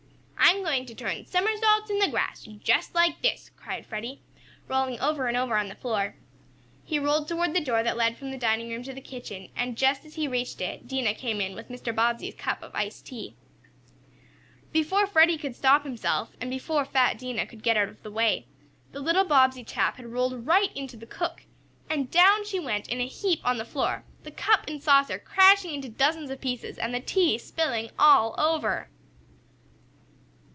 "I'm 0.53 0.63
going 0.65 0.85
to 0.87 0.95
turn 0.95 1.25
somersaults 1.25 1.89
in 1.89 1.99
the 1.99 2.09
grass 2.09 2.43
just 2.43 2.93
like 2.93 3.21
this," 3.21 3.51
cried 3.55 3.85
Freddie, 3.85 4.19
rolling 4.67 4.99
over 4.99 5.27
and 5.27 5.35
over 5.37 5.55
on 5.57 5.69
the 5.69 5.75
floor. 5.75 6.15
He 6.83 6.99
rolled 6.99 7.27
toward 7.29 7.53
the 7.53 7.63
door 7.63 7.83
that 7.83 7.95
led 7.95 8.17
from 8.17 8.31
the 8.31 8.37
dining 8.37 8.67
room 8.69 8.83
to 8.83 8.93
the 8.93 8.99
kitchen, 9.01 9.49
and, 9.55 9.77
just 9.77 10.03
as 10.05 10.15
he 10.15 10.27
reached 10.27 10.59
it, 10.59 10.87
Dinah 10.89 11.13
came 11.15 11.39
in 11.39 11.55
with 11.55 11.69
Mr. 11.69 11.95
Bobbsey's 11.95 12.35
cup 12.35 12.61
of 12.63 12.75
iced 12.75 13.05
tea. 13.05 13.35
Before 14.73 15.07
Freddie 15.07 15.37
could 15.37 15.55
stop 15.55 15.83
himself, 15.85 16.35
and 16.41 16.49
before 16.49 16.83
fat 16.85 17.17
Dinah 17.17 17.47
could 17.47 17.63
get 17.63 17.77
out 17.77 17.87
of 17.89 18.03
the 18.03 18.11
way, 18.11 18.45
the 18.91 18.99
little 19.01 19.25
Bobbsey 19.25 19.63
chap 19.63 19.95
had 19.97 20.07
rolled 20.07 20.45
right 20.45 20.75
into 20.75 20.97
the 20.97 21.05
cook, 21.07 21.43
and 21.89 22.11
down 22.11 22.45
she 22.45 22.59
went 22.59 22.89
in 22.89 22.99
a 23.01 23.07
heap 23.07 23.39
on 23.45 23.57
the 23.57 23.65
floor, 23.65 24.03
the 24.23 24.31
cup 24.31 24.65
and 24.67 24.81
saucer 24.83 25.17
crashing 25.17 25.73
into 25.73 25.87
dozens 25.89 26.29
of 26.29 26.41
pieces, 26.41 26.77
and 26.77 26.93
the 26.93 26.99
tea 26.99 27.37
spilling 27.37 27.89
all 27.97 28.35
over. 28.37 28.89